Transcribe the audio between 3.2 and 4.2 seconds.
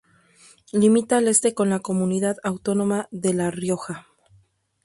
La Rioja.